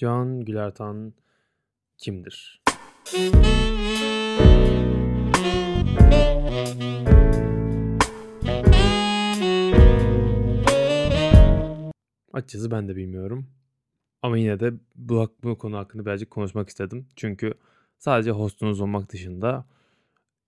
[0.00, 1.14] Can Gülertan
[1.98, 2.62] kimdir?
[12.32, 13.46] Açıkçası ben de bilmiyorum.
[14.22, 17.08] Ama yine de bu, bu konu hakkında birazcık konuşmak istedim.
[17.16, 17.54] Çünkü
[17.98, 19.66] sadece hostunuz olmak dışında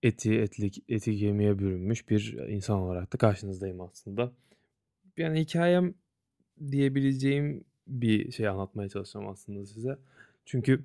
[0.03, 4.31] eti, etlik, eti kemiğe bürünmüş bir insan olarak da karşınızdayım aslında.
[5.17, 5.93] Yani hikayem
[6.71, 9.97] diyebileceğim bir şey anlatmaya çalışacağım aslında size.
[10.45, 10.83] Çünkü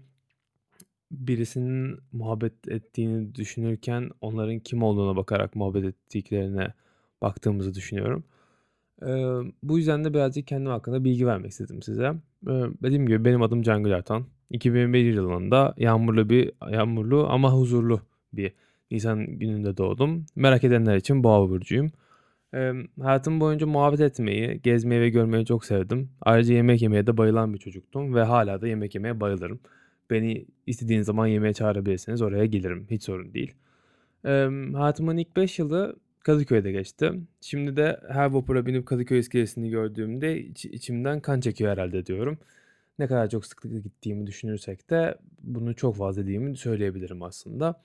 [1.10, 6.74] birisinin muhabbet ettiğini düşünürken onların kim olduğuna bakarak muhabbet ettiklerine
[7.22, 8.24] baktığımızı düşünüyorum.
[9.02, 12.14] Eee, bu yüzden de birazcık kendim hakkında bilgi vermek istedim size.
[12.48, 14.24] Eee, dediğim gibi benim adım Can Gülertan.
[14.50, 18.00] 2001 yılında yağmurlu bir yağmurlu ama huzurlu
[18.32, 18.52] bir
[18.90, 20.26] Nisan gününde doğdum.
[20.36, 21.90] Merak edenler için Boğa burcuyum.
[22.54, 26.10] Eee, hayatım boyunca muhabbet etmeyi, gezmeyi ve görmeyi çok sevdim.
[26.20, 29.60] Ayrıca yemek yemeye de bayılan bir çocuktum ve hala da yemek yemeye bayılırım.
[30.10, 32.86] Beni istediğiniz zaman yemeğe çağırabilirsiniz, oraya gelirim.
[32.90, 33.54] Hiç sorun değil.
[34.24, 37.12] Emm, hayatımın ilk 5 yılı Kadıköy'de geçti.
[37.40, 42.38] Şimdi de her vapura binip Kadıköy iskelesini gördüğümde iç içimden kan çekiyor herhalde diyorum.
[42.98, 47.82] Ne kadar çok sıklıkla gittiğimi düşünürsek de bunu çok fazla dediğimi söyleyebilirim aslında.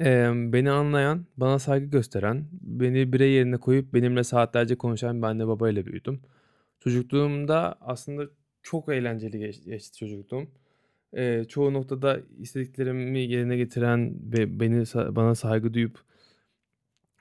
[0.00, 5.46] Emm, beni anlayan, bana saygı gösteren, beni birey yerine koyup benimle saatlerce konuşan bir anne
[5.48, 6.20] babayla büyüdüm.
[6.80, 8.24] Çocukluğumda aslında
[8.62, 10.46] çok eğlenceli geç geçti çocukluğum.
[11.16, 14.84] Eee, çoğu noktada istediklerimi yerine getiren ve beni
[15.16, 15.98] bana saygı duyup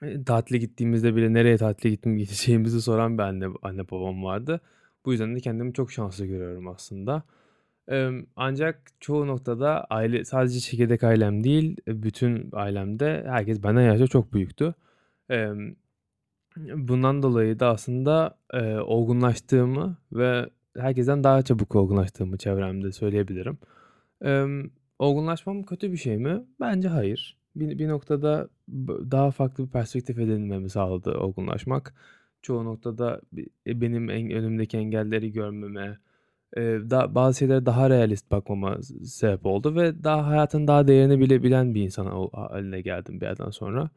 [0.03, 4.61] Eee, tatile gittiğimizde bile nereye tatile gittim gideceğimizi soran bir anne anne babam vardı.
[5.05, 7.23] Bu yüzden de kendimi çok şanslı görüyorum aslında.
[8.35, 14.33] Ancak çoğu noktada aile sadece çekirdek ailem değil, eee, bütün ailemde herkes benden yaşça çok
[14.33, 14.73] büyüktü.
[16.57, 23.57] Bundan dolayı da aslında, eee, olgunlaştığımı ve herkesten daha çabuk olgunlaştığımı çevremde söyleyebilirim.
[24.99, 26.43] Olgunlaşmam kötü bir şey mi?
[26.59, 27.37] Bence hayır.
[27.55, 28.49] Bir bir noktada
[29.11, 31.93] daha farklı bir perspektif edinmemi sağladı olgunlaşmak.
[32.41, 35.99] Çoğu noktada eee, benim en önümdeki engelleri görmeme,
[36.57, 41.83] da bazı şeylere daha realist bakmama sebep oldu ve daha hayatın daha değerini bilebilen bir
[41.83, 43.89] insan o hâline geldim bir yerden sonra.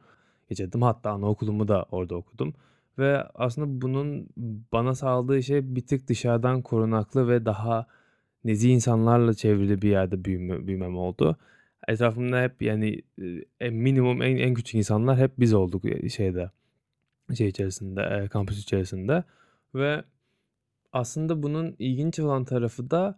[0.49, 2.53] Getirdim hatta anaokulumu da orada okudum
[2.99, 4.29] ve aslında bunun
[4.71, 7.87] bana sağladığı şey bir tık dışarıdan korunaklı ve daha
[8.43, 11.37] nezih insanlarla çevrili bir yerde büyüme büyümem oldu.
[11.87, 13.01] Etrafımda hep yani,
[13.59, 16.51] en minimum en en küçük insanlar hep biz olduk, şeyde,
[17.37, 19.23] şey içerisinde, kampüs içerisinde
[19.75, 20.03] ve
[20.93, 23.17] aslında bunun ilginç olan tarafı da,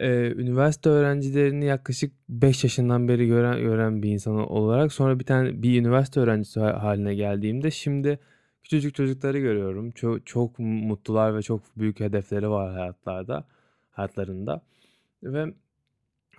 [0.00, 5.62] eee, üniversite öğrencilerini yaklaşık 5 yaşından beri gören gören bir insan olarak sonra bir tane
[5.62, 8.18] bir üniversite öğrencisi hâ hâline geldiğimde şimdi
[8.62, 9.90] küçücük çocukları görüyorum.
[9.90, 13.44] Ço çok mutlular ve çok büyük hedefleri var hayatlarda
[13.90, 14.62] hayatlarında
[15.22, 15.54] ve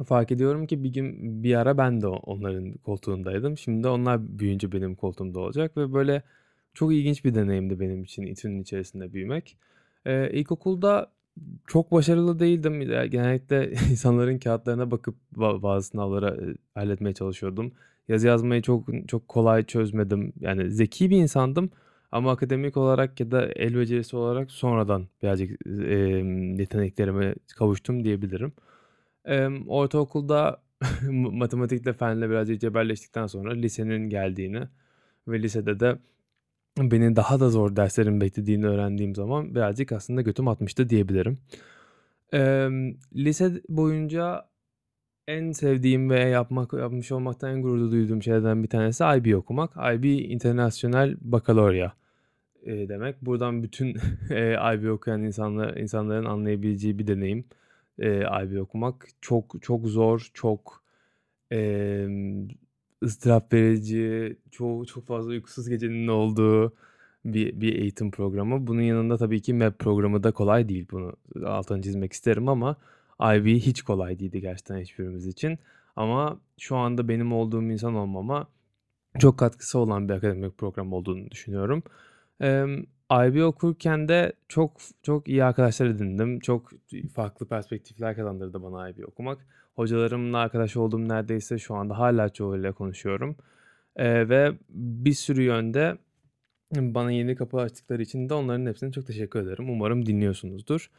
[0.05, 3.57] fark ediyorum ki bir gün bir ara ben de onların koltuğundaydım.
[3.57, 6.23] Şimdi onlar büyüyünce benim koltuğumda olacak ve böyle
[6.73, 9.57] çok ilginç bir deneyimdi benim için İTÜ'nün içerisinde büyümek.
[10.07, 11.11] Eee, ilkokulda
[11.67, 12.81] çok başarılı değildim.
[12.81, 17.71] Eee, genellikle insanların kâğıtlarına bakıp ba bazı sınavları, halletmeye çalışıyordum.
[18.07, 20.33] Yazı yazmayı çok çok kolay çözmedim.
[20.39, 21.69] Yani zeki bir insandım
[22.11, 28.53] ama akademik olarak ya da el becerisi olarak sonradan birazcık, emm, yeteneklerime kavuştum diyebilirim.
[29.25, 30.61] Emm, ortaokulda
[31.11, 34.67] ma matematikle fenle birazcık cebelleştikten sonra lisenin geldiğini
[35.27, 35.97] ve lisede de
[36.77, 41.37] beni daha da zor derslerin beklediğini öğrendiğim zaman birazcık aslında götüm atmıştı diyebilirim.
[42.33, 44.45] Emm, lise boyunca
[45.27, 49.71] en sevdiğim ve yapmak yapmış olmaktan en gurur duyduğum şeylerden bir tanesi IB okumak.
[49.95, 51.93] IB International Baccalaureate,
[52.65, 53.21] demek.
[53.21, 53.97] Buradan bütün,
[54.29, 57.45] eee, IB okuyan insanlar insanların anlayabileceği bir deneyim,
[57.99, 59.07] eee, IB okumak.
[59.21, 60.83] Çok çok zor, çok,
[61.51, 62.47] emm,
[63.03, 66.73] ıstırap verici, çoğu çok fazla uykusuz gecenin olduğu
[67.25, 68.67] bir bir eğitim programı.
[68.67, 70.87] Bunun yanında tabii ki MEP programı da kolay değil.
[70.91, 71.13] Bunu
[71.45, 72.75] altını çizmek isterim ama
[73.21, 75.59] IB hiç kolay değildi gerçekten hiçbirimiz için.
[75.95, 78.47] Ama şu anda benim olduğum insan olmama
[79.19, 81.83] çok katkısı olan bir akademik program olduğunu düşünüyorum.
[82.39, 84.71] Emm, IB okurken de çok
[85.03, 86.39] çok iyi arkadaşlar edindim.
[86.39, 86.71] Çok
[87.15, 89.47] farklı perspektifler kazandırdı bana IB okumak.
[89.77, 93.37] Hocalarımla arkadaş olduğum neredeyse şu anda hâlâ çoğuyla konuşuyorum,
[93.99, 95.97] eee, ve bir sürü yönde
[96.75, 99.69] bana yeni kapı açtıkları için de onların hepsine çok teşekkür ederim.
[99.69, 100.91] Umarım dinliyorsunuzdur.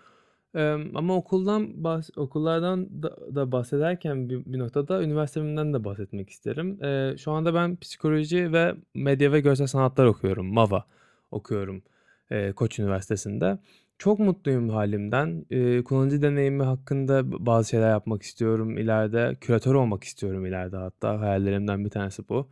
[0.54, 6.78] Emm, ama okuldan bahs okullardan da da bahsederken bir bir noktada üniversitemden de bahsetmek isterim.
[6.82, 10.46] Eee, şu anda ben psikoloji ve medya ve görsel sanatlar okuyorum.
[10.54, 10.84] MAVA
[11.30, 11.82] okuyorum,
[12.30, 13.58] eee, Koç Üniversitesi'nde.
[13.98, 15.46] Çok mutluyum hâlimden.
[15.50, 19.36] Eee, kullanıcı deneyimi hakkında bazı şeyler yapmak istiyorum ileride.
[19.40, 21.20] Küratör olmak istiyorum ileride hatta.
[21.20, 22.48] Hayallerimden bir tanesi bu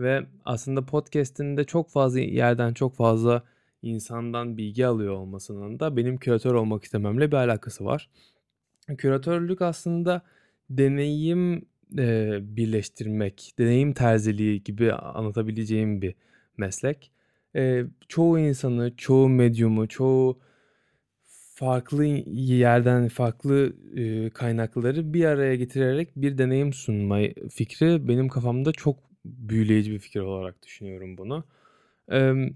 [0.00, 3.42] ve aslında podcast'in de çok fazla yerden, çok fazla
[3.82, 8.08] insandan bilgi alıyor olmasının da benim küratör olmak istememle bir alakası var.
[8.98, 10.22] Küratörlük aslında
[10.70, 11.66] deneyim,
[11.98, 16.14] eee, birleştirmek, deneyim terziliği gibi anlatabileceğim bir
[16.56, 17.10] meslek.
[17.54, 20.38] Eee, çoğu insanı, çoğu medyumu, çoğu
[21.60, 27.18] farklı yerden, farklı, eee, kaynakları bir araya getirerek bir deneyim sunma
[27.52, 31.44] fikri benim kafamda çok büyüleyici bir fikir olarak düşünüyorum bunu.
[32.10, 32.50] Emm,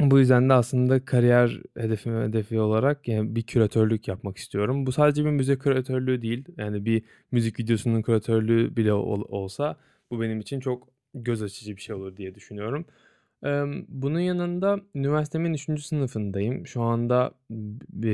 [0.00, 4.86] bu yüzden de aslında kariyer hedefim hedefi olarak, yani, bir küratörlük yapmak istiyorum.
[4.86, 7.02] Bu sadece bir müzik küratörlüğü değil, yani, bir
[7.32, 9.76] müzik videosunun küratörlüğü bile ol olsa
[10.10, 12.86] bu benim için çok göz açıcı bir şey olur diye düşünüyorum.
[13.88, 15.86] Bunun yanında üniversitemin 3.
[15.86, 16.66] sınıfındayım.
[16.66, 17.32] Şu anda
[17.90, 18.08] b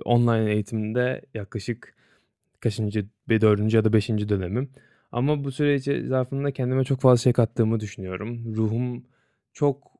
[0.00, 1.94] online eğitimde yaklaşık
[2.60, 4.70] kaçıncı, be 4'üncü ya da 5'inci dönemim
[5.12, 8.56] ama bu süre içi zarfında kendime çok fazla şey kattığımı düşünüyorum.
[8.56, 9.04] Ruhum
[9.52, 9.92] çok,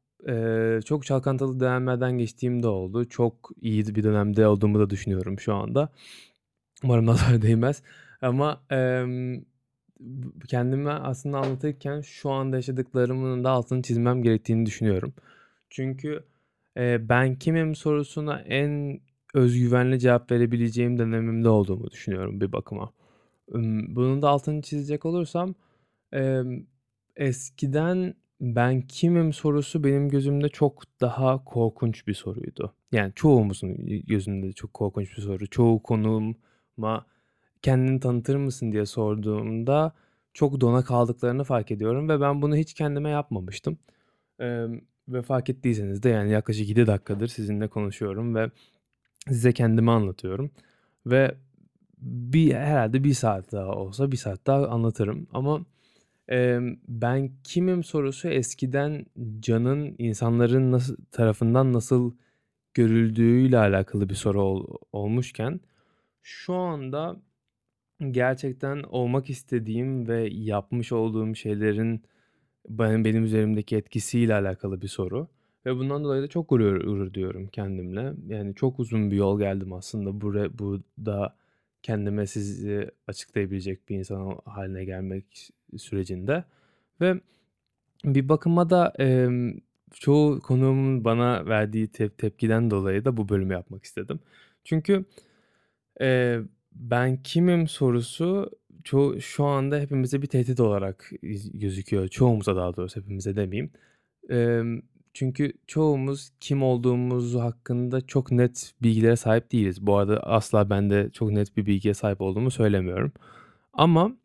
[0.85, 3.05] çok çalkantılı dönemlerden geçtiğim de oldu.
[3.05, 5.89] Çok iyi bir dönemde olduğumu da düşünüyorum şu anda.
[6.85, 7.83] Umarım nazar değmez
[8.23, 8.63] ama,
[10.05, 15.15] b kendimi aslında anlatırken şu anda yaşadıklarımın da altını çizmem gerektiğini düşünüyorum.
[15.71, 16.25] Çünkü,
[16.77, 19.01] eee, "Ben kimim?" sorusuna en
[19.35, 22.93] öz güvenli cevap verebileceğim dönemimde olduğumu düşünüyorum bir bakıma.
[23.89, 25.55] Bunun da altını çizecek olursam,
[26.13, 26.67] emm,
[27.17, 32.75] eskiden "Ben kimim?" sorusu benim gözümde çok daha korkunç bir soruydu.
[32.93, 33.77] Yani çoğumuzun
[34.07, 35.47] gözünde çok korkunç bir soru.
[35.47, 37.07] Çoğu konuğuma
[37.65, 39.95] "Kendini tanıtır mısın?" diye sorduğumda
[40.35, 43.79] çok dona kaldıklarını fark ediyorum ve ben bunu hiç kendime yapmamıştım.
[44.41, 48.51] Emm, ve fark ettiyseniz de, yani, yaklaşık 7 dakikadır sizinle konuşuyorum ve
[49.29, 50.53] size kendimi anlatıyorum
[51.07, 51.37] ve
[52.03, 55.67] bir herhâlde 1 saat daha olsa 1 saat daha anlatırım ama,
[56.29, 59.07] emm, "Ben kimim?" sorusu eskiden
[59.41, 62.13] canın insanların nasıl tarafından nasıl
[62.75, 65.61] görüldüğüyle alakalı bir soru ol olmuşken
[66.23, 67.17] şu anda
[68.11, 72.03] gerçekten olmak istediğim ve yapmış olduğum şeylerin
[72.69, 75.29] ben benim üzerimdeki etkisiyle alakalı bir soru
[75.67, 78.15] ve bundan dolayı da çok gurur gurur duyuyorum kendimle.
[78.29, 81.37] Yani çok uzun bir yol geldim aslında bura burada
[81.83, 86.45] kendime sizi açıklayabilecek bir insan hâline gelmek sürecinde
[87.01, 87.21] ve
[88.05, 89.53] bir bakıma da, emm,
[89.95, 94.21] çoğu konuğumun bana verdiği tep tepkiden dolayı da bu bölümü yapmak istedim.
[94.65, 95.05] Çünkü,
[96.01, 96.43] eee,
[96.75, 98.51] "Ben kimim?" sorusu
[98.85, 101.11] çoğu şu anda hepimize bir tehdit olarak
[101.55, 102.09] gözüküyor.
[102.09, 103.71] Çoğumuza daha doğrusu, hepimize demeyeyim.
[104.29, 104.81] Emm,
[105.15, 109.87] çünkü çoğumuz kim olduğumuz hakkında çok net bilgilere sahip değiliz.
[109.87, 113.13] Bu arada asla ben de çok net bir bilgiye sahip olduğumu söylemiyorum
[113.73, 114.17] ama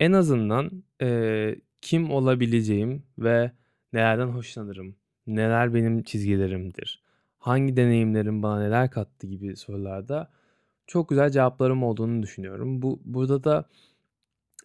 [0.00, 3.52] en azından, eee, kim olabileceğim ve
[3.92, 4.96] nelerden hoşlanırım,
[5.26, 7.02] neler benim çizgilerimdir,
[7.38, 10.30] hangi deneyimlerim bana neler kattı gibi sorularda
[10.88, 12.82] çok güzel cevaplarım olduğunu düşünüyorum.
[12.82, 13.66] Bu burada da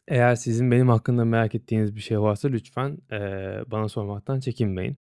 [0.07, 4.97] eğer sizin benim hakkında merak ettiğiniz bir şey varsa lütfen, eee, bana sormaktan çekinmeyin.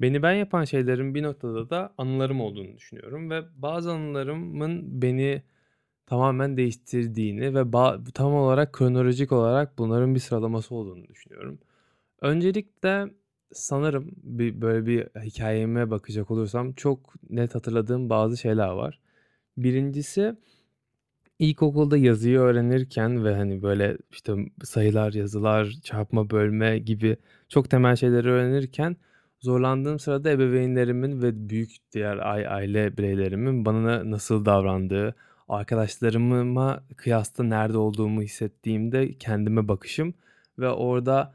[0.00, 5.42] Beni ben yapan şeylerin bir noktada da anılarım olduğunu düşünüyorum ve bazı anılarımın beni
[6.06, 7.64] tamamen değiştirdiğini ve
[8.14, 11.60] tam olarak kronolojik olarak bunların bir sıralaması olduğunu düşünüyorum.
[12.22, 13.06] Öncelikle
[13.52, 18.99] sanırım bir, böyle, bir hikâyeme bakacak olursam çok net hatırladığım bazı şeyler var.
[19.64, 20.36] 1'incisi
[21.38, 27.16] ilkokulda yazıyı öğrenirken ve, hani, böyle, işte, sayılar, yazılar, çarpma, bölme gibi
[27.48, 28.96] çok temel şeyleri öğrenirken
[29.40, 35.14] zorlandığım sırada ebeveynlerimin ve büyük diğer ai aile bireylerimin bana nasıl davrandığı,
[35.48, 40.14] arkadaşlarıma kıyasla nerede olduğumu hissettiğimde kendime bakışım
[40.58, 41.34] ve orada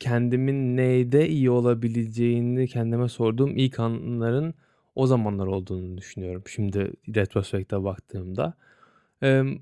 [0.00, 4.54] kendimin neyde iyi olabileceğini kendime sorduğum ilk anların
[4.94, 8.54] o zamanlar olduğunu düşünüyorum şimdi retrospekte baktığımda.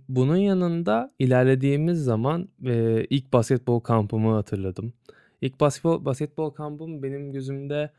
[0.09, 2.49] Bunun yanında ilerlediğimiz zaman,
[3.11, 4.93] ilk basketbol kampımı hatırladım.
[5.41, 7.91] İlk basketbol basketbol kampım benim gözümde,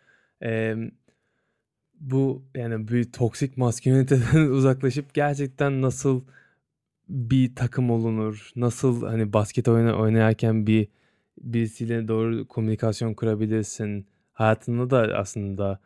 [1.99, 6.21] bu, yani, bir toksik masküliniteden uzaklaşıp gerçekten nasıl
[7.09, 10.87] bir takım olunur, nasıl, hani, basket oyna oynarken bir
[11.41, 15.79] birisiyle doğru komünikasyon kurabilirsin, hayatında da aslında,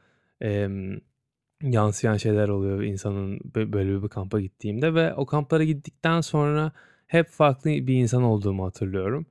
[1.64, 6.72] yansıyan şeyler oluyor insanın bö böyle bir kampa gittiğimde ve o kamplara gittikten sonra
[7.08, 9.26] hep farklı bir insan olduğumu hatırlıyorum.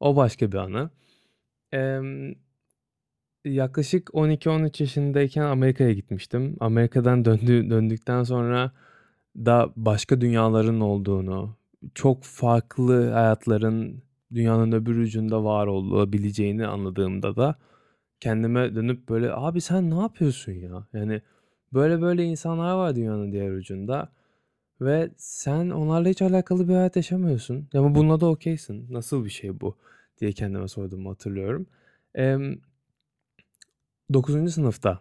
[0.00, 0.90] O başka bir anı.
[1.72, 2.34] Emm
[3.44, 6.56] Yaklaşık 12-13 yaşındayken Amerika'ya gitmiştim.
[6.60, 8.72] Amerika'dan döndü döndükten sonra
[9.36, 11.56] da başka dünyaların olduğunu,
[11.94, 14.02] çok farklı hayatların
[14.34, 17.54] dünyanın öbür ucunda var olabileceğini anladığımda da
[18.20, 20.86] kendime dönüp böyle abi sen ne yapıyorsun ya?
[20.92, 21.22] Yani
[21.74, 24.12] böyle böyle insanlar var dünyanın diğer ucunda
[24.80, 27.68] ve sen onlarla hiç alakalı bir hayat yaşamıyorsun.
[27.74, 28.86] Ama bununla da okeysin.
[28.90, 29.76] Nasıl bir şey bu
[30.20, 31.66] diye kendime sorduğumu hatırlıyorum.
[32.14, 32.60] Em,
[34.12, 34.52] 9.
[34.52, 35.00] sınıfta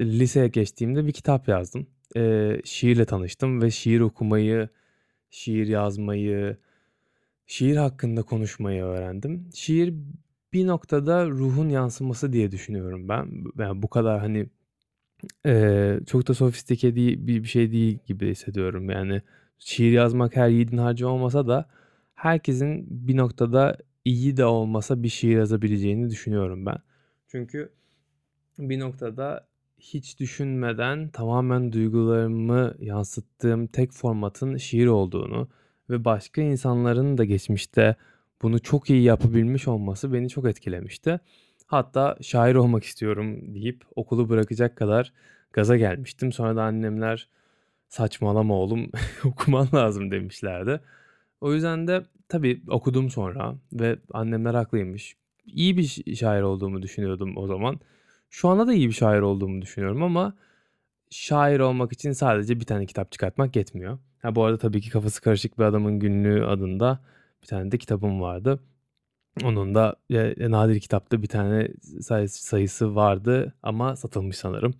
[0.00, 1.86] liseye geçtiğimde bir kitap yazdım.
[2.16, 4.68] Eee, şiirle tanıştım ve şiir okumayı,
[5.30, 6.56] şiir yazmayı,
[7.46, 9.50] şiir hakkında konuşmayı öğrendim.
[9.54, 9.94] Şiir
[10.52, 13.44] bir noktada ruhun yansıması diye düşünüyorum ben.
[13.58, 14.46] Yani bu kadar hani
[15.44, 18.90] eee, çok da sofistike değil, bir, bir şey değil gibi hissediyorum.
[18.90, 19.22] Yani
[19.58, 21.68] şiir yazmak her yiğidin harcı olmasa da
[22.14, 26.76] herkesin bir noktada iyi de olmasa bir şiir yazabileceğini düşünüyorum ben.
[27.28, 27.72] Çünkü
[28.58, 29.46] bir noktada
[29.78, 35.48] hiç düşünmeden tamamen duygularımı yansıttığım tek formatın şiir olduğunu
[35.90, 37.96] ve başka insanların da geçmişte
[38.42, 41.20] bunu çok iyi yapabilmiş olması beni çok etkilemişti.
[41.68, 45.12] Hatta şair olmak istiyorum deyip okulu bırakacak kadar
[45.52, 46.32] gaza gelmiştim.
[46.32, 47.28] Sonra da annemler
[47.88, 48.90] saçmalama oğlum
[49.24, 50.80] okuman lazım demişlerdi.
[51.40, 55.16] O yüzden de tabii okudum sonra ve annemler haklıymış.
[55.46, 57.80] İyi bir şair olduğumu düşünüyordum o zaman.
[58.30, 60.34] Şu anda da iyi bir şair olduğumu düşünüyorum ama
[61.10, 63.98] şair olmak için sadece bir tane kitap çıkartmak yetmiyor.
[64.22, 67.00] Ha, bu arada tabii ki kafası karışık bir adamın günlüğü adında
[67.42, 68.60] bir tane de kitabım vardı.
[69.44, 71.68] Onun da e, nadir kitapta bir tane
[72.30, 74.74] sayısı, vardı ama satılmış sanırım.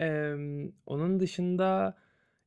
[0.00, 0.34] Ee,
[0.86, 1.96] onun dışında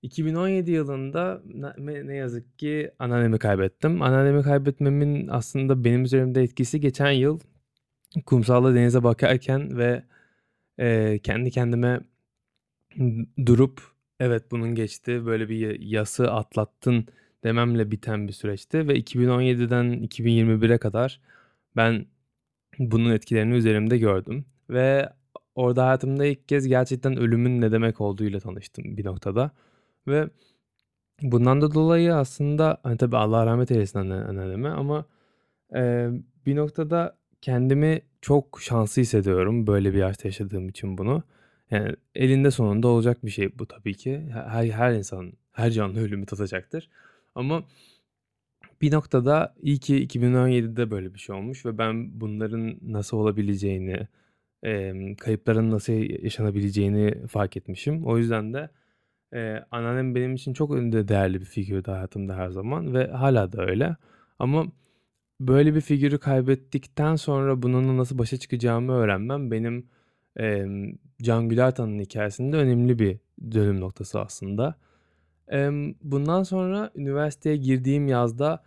[0.01, 1.41] 2017 yılında
[1.85, 4.01] ne yazık ki anneannemi kaybettim.
[4.01, 7.39] Anneannemi kaybetmemin aslında benim üzerimde etkisi geçen yıl
[8.25, 10.03] kumsalda denize bakarken ve
[10.79, 11.99] e, kendi kendime
[13.45, 13.81] durup
[14.19, 17.07] evet bunun geçti böyle bir yası atlattın
[17.45, 21.21] dememle biten bir süreçti ve 2017'den 2021'e kadar
[21.75, 22.05] ben
[22.79, 25.09] bunun etkilerini üzerimde gördüm ve
[25.55, 29.51] orada hayatımda ilk kez gerçekten ölümün ne demek olduğuyla tanıştım bir noktada
[30.07, 30.29] ve
[31.21, 35.05] bundan da dolayı aslında hani tabii Allah rahmet eylesin anneanneme ama
[35.75, 36.09] e,
[36.45, 41.23] bir noktada kendimi çok şanslı hissediyorum böyle bir yaşta yaşadığım için bunu.
[41.71, 44.29] Yani elinde sonunda olacak bir şey bu tabii ki.
[44.33, 46.89] Her, her insan, her canlı ölümü tadacaktır.
[47.35, 47.63] Ama
[48.81, 54.07] bir noktada iyi ki 2017'de böyle bir şey olmuş ve ben bunların nasıl olabileceğini,
[55.17, 58.05] kayıpların nasıl yaşanabileceğini fark etmişim.
[58.05, 58.69] O yüzden de
[59.33, 63.65] e, anneannem benim için çok önde değerli bir figürdü hayatımda her zaman ve hala da
[63.65, 63.95] öyle.
[64.39, 64.67] Ama
[65.39, 69.87] böyle bir figürü kaybettikten sonra bununla nasıl başa çıkacağımı öğrenmem benim
[70.37, 73.19] emm, Can Gülertan'ın hikâyesinde önemli bir
[73.51, 74.75] dönüm noktası aslında.
[76.03, 78.63] Bundan sonra üniversiteye girdiğim yazda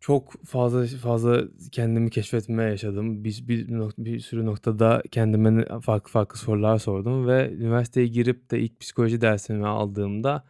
[0.00, 3.24] çok fazla fazla kendimi keşfetme yaşadım.
[3.24, 8.80] Bir bir bir sürü noktada kendime farklı farklı sorular sordum ve üniversiteye girip de ilk
[8.80, 10.44] psikoloji dersimi aldığımda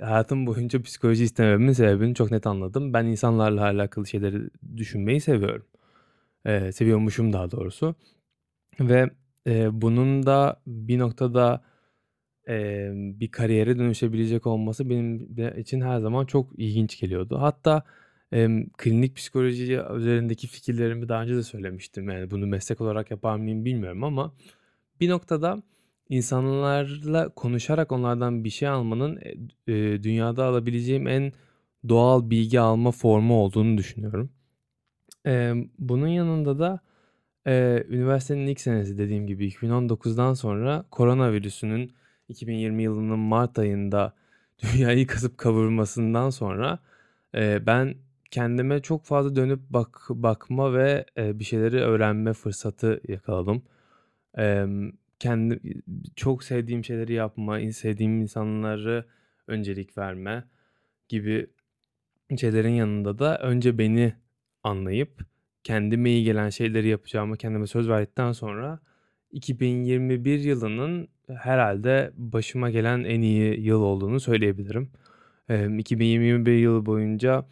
[0.00, 2.92] hayatım boyunca psikoloji istemememin sebebini çok net anladım.
[2.94, 5.66] Ben insanlarla alakalı şeyleri düşünmeyi seviyorum.
[6.46, 7.94] Eee, seviyormuşum daha doğrusu
[8.80, 9.10] ve,
[9.46, 11.64] eee, bunun da bir noktada,
[12.46, 15.28] emm, bir kariyere dönüşebilecek olması benim
[15.60, 17.38] için her zaman çok ilginç geliyordu.
[17.40, 17.82] Hatta,
[18.32, 22.08] emm, klinik psikoloji üzerindeki fikirlerimi daha önce de söylemiştim.
[22.10, 24.34] Yani bunu meslek olarak yapar mıyım bilmiyorum ama
[25.00, 25.62] bir noktada
[26.08, 29.20] İnsanlarla konuşarak onlardan bir şey almanın,
[29.66, 31.32] eee, dünyada alabileceğim en
[31.88, 34.30] doğal bilgi alma formu olduğunu düşünüyorum.
[35.24, 36.80] Emm, bunun yanında da,
[37.46, 41.92] eee, üniversitenin ilk senesi dediğim gibi 2019'dan sonra koronavirüsünün
[42.28, 44.14] 2020 yılının mart ayında
[44.62, 46.78] dünyayı kasıp kavurmasından sonra,
[47.34, 47.94] eee, ben
[48.30, 53.62] kendime çok fazla dönüp bak bakma ve, eee, bir şeyleri öğrenme fırsatı yakaladım.
[54.36, 55.60] Emm kendi
[56.16, 59.04] çok sevdiğim şeyleri yapma, sevdiğim insanları
[59.48, 60.44] öncelik verme
[61.08, 61.46] gibi
[62.38, 64.14] şeylerin yanında da önce beni
[64.62, 65.26] anlayıp
[65.64, 68.80] kendime iyi gelen şeyleri yapacağımı kendime söz verdikten sonra
[69.34, 74.90] 2021 yılının herhalde başıma gelen en iyi yıl olduğunu söyleyebilirim.
[75.48, 77.44] Emm, 2021 yılı boyunca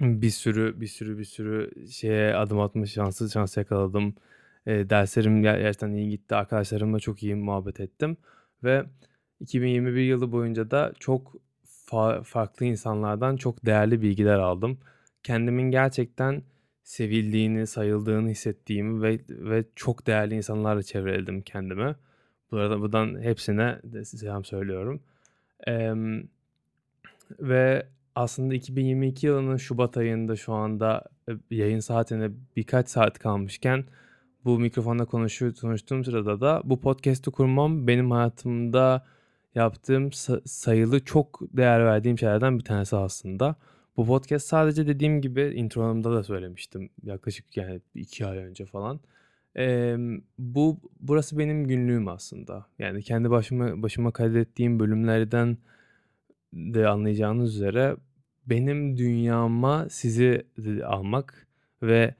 [0.00, 4.14] bir sürü, bir sürü, bir sürü şeye adım atma şansı şans yakaladım.
[4.66, 6.34] Derslerim gerçekten iyi gitti.
[6.34, 8.16] Arkadaşlarımla çok iyi muhabbet ettim
[8.64, 8.84] ve
[9.40, 14.78] 2021 yılı boyunca da çok fa farklı insanlardan çok değerli bilgiler aldım.
[15.22, 16.42] Kendimin gerçekten
[16.88, 21.96] sevildiğini, sayıldığını hissettiğimi ve ve çok değerli insanlarla çevreledim kendimi.
[22.50, 25.00] Bu arada buradan hepsine de selam söylüyorum.
[25.66, 26.22] Emm,
[27.40, 33.84] ve aslında 2022 yılının şubat ayında şu anda, eee, yayın saatine birkaç saat kalmışken
[34.44, 39.06] bu mikrofonda konuşu konuştuğum sırada da bu podcast'i kurmam benim hayatımda
[39.54, 43.56] yaptığım sa sayılı çok değer verdiğim şeylerden bir tanesi aslında.
[43.98, 49.00] Bu podcast sadece dediğim gibi intro'mda da söylemiştim yaklaşık yani 2 ay önce falan.
[49.54, 52.66] Emm, bu burası benim günlüğüm aslında.
[52.78, 55.58] Yani kendi başıma başıma kaydettiğim bölümlerden
[56.54, 57.96] de anlayacağınız üzere
[58.46, 60.46] benim dünyama sizi
[60.84, 61.46] almak
[61.82, 62.14] ve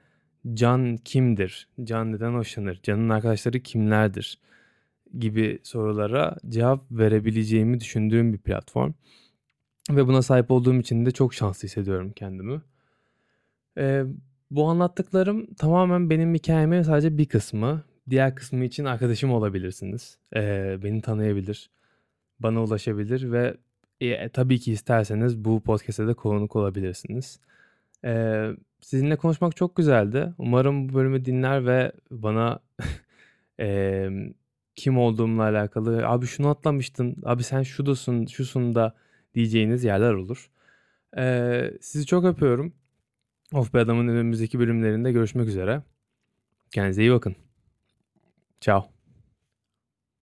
[0.53, 1.67] Can kimdir?
[1.83, 2.79] Can neden hoşlanır?
[2.83, 4.39] Can'ın arkadaşları kimlerdir?
[5.19, 8.93] Gibi sorulara cevap verebileceğimi düşündüğüm bir platform.
[9.91, 12.61] Ve buna sahip olduğum için de çok şanslı hissediyorum kendimi.
[13.77, 14.05] Eee,
[14.51, 17.83] bu anlattıklarım tamamen benim hikâyemin sadece bir kısmı.
[18.09, 20.17] Diğer kısmı için arkadaşım olabilirsiniz.
[20.35, 21.69] Eee, beni tanıyabilir,
[22.39, 23.57] bana ulaşabilir ve,
[24.01, 27.39] eee, tabii ki isterseniz bu podcast'e de konuk olabilirsiniz.
[28.05, 30.33] Eee, sizinle konuşmak çok güzeldi.
[30.37, 32.59] Umarım bu bölümü dinler ve bana,
[33.59, 34.33] emm,
[34.75, 38.95] kim olduğumla alakalı, "Abi şunu atlamıştın, abi sen şudusun, şusun da."
[39.35, 40.49] Diyeceğiniz yerler olur.
[41.17, 42.73] Eee, sizi çok öpüyorum.
[43.53, 45.83] Of Be Adam'ın önümüzdeki bölümlerinde görüşmek üzere.
[46.71, 47.35] Kendinize iyi bakın.
[48.61, 48.98] Ciao.